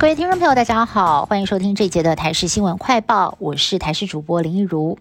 [0.00, 4.96] 各位听众朋友，大家好，欢迎收听这一节的台视新闻快报，我是台视主播林一如。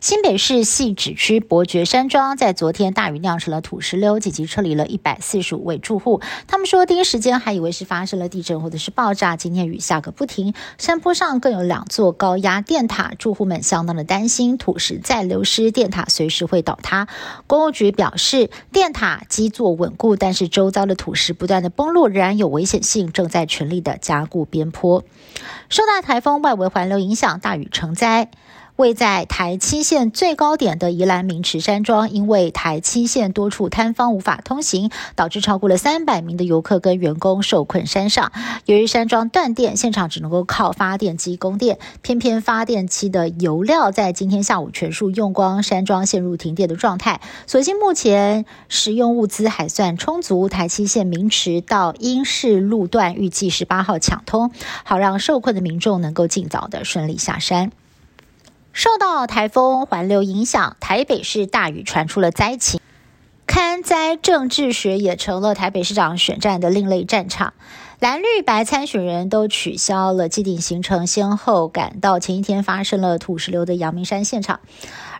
[0.00, 6.20] 新北市汐止区伯爵山庄在昨天大雨酿成了土石流，紧急撤离了一百四十五位住户。
[6.46, 9.36] 他们说，第一时间还以为是发生了地震或者是爆炸。
[9.36, 17.08] 今天雨下个不停，山坡上更有两座高压电塔，住户们相当的担心，土石再流失，电塔随时会倒塌。
[17.48, 25.02] 公务局表示，电塔基座稳固，但是周遭的土石不断的崩落，仍然有危险性，正在全力的加固边坡。
[25.68, 28.30] 受到台风外围环流影响，大雨成灾。
[28.76, 38.32] 位在台七线最高点的宜兰明池山庄，因为台七线多处摊方无法通行，导致超过了三百名的游客跟员工受困山上。
[38.66, 47.22] 由于山庄断电，现场只能够靠发电机供电，偏偏发电机的油料在今天下午全数用光，山庄陷入停电的状态。
[47.46, 54.50] 所幸目前食用物资还算充足，台七线明池到英式路段预计十八号抢通，
[54.84, 57.72] 好让受困的民众能够尽早的顺利下山。
[58.76, 62.78] 受到台风环流影响，台北市大雨传出了灾情，
[63.46, 67.54] 看灾政治学也成了台北市长选战的另类战场。
[68.00, 74.60] 蓝绿白参选人都取消了既定行程，先后赶到前一天发生了土石流的阳明山现场。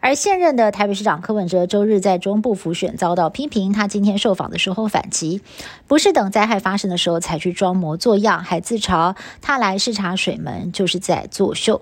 [0.02, 5.40] 而现任的台北市长柯文哲周日在中部辅选遭到批评，他今天受访的时候反击，
[5.86, 11.80] 不是等灾害发生的时候才去装模作样，还自嘲他来视察水门就是在作秀。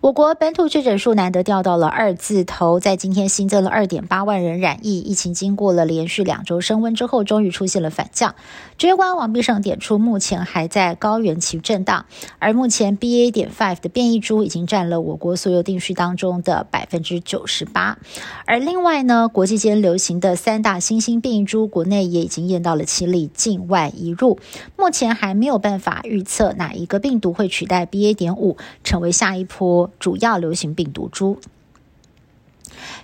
[0.00, 8.34] 我国本土确诊数难得掉到了二字头，在今天新增了二点八万人染疫，疫情经过了连续两周升温之后，终于出现了反降。
[8.76, 12.04] 指挥官王必胜点出，目前还在高原期震荡，
[12.38, 13.30] 而目前 BA.
[13.30, 17.96] 点 five 的变异株已经占了我国所有定序当中的百分之九十八。
[18.44, 24.38] 而另外呢，国际间流行的三大新兴变异株，国内也已经验到了七例境外移入，
[24.76, 28.14] 目前还没有办法预测哪一个病毒会取代 BA.
[28.14, 29.44] 点五成为下一。
[29.44, 29.53] 波
[29.98, 31.38] 主要流行病毒株。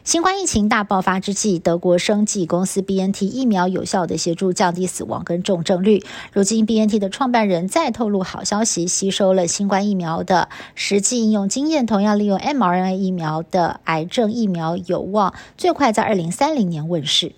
[0.03, 6.03] 新冠疫情大爆发之际，德国生技公司 B N T 疫苗有效的协助降低死亡跟重症率。
[6.33, 17.35] 如今 B N T 的创办人再透露好消息，吸收了新冠疫苗的实际应用经验，同样利用 m R N A 疫苗的癌症疫苗有望最快在二零三零年问世。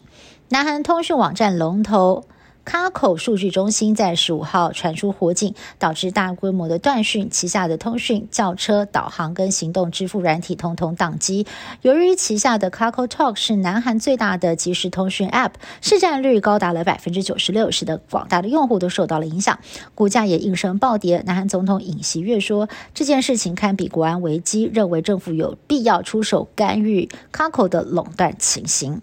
[0.48, 2.24] 南韩通讯网站龙头。
[2.64, 11.44] 卡口数据中心在十五号传出火警，导致大规模的断讯，旗下的通讯、轿车、导航跟行动支付软体通通宕机。
[11.82, 19.58] 由于旗下的 Kakao Talk 是南韩最大的即时通讯 App，市占率高达了百分之九十六，使得广大的用户都受到了影响，
[19.96, 21.22] 股价也应声暴跌。
[21.26, 29.02] 南韩总统尹锡悦说，这件事情堪比国安危机，认为政府有必要出手干预 Kakao 的垄断情形。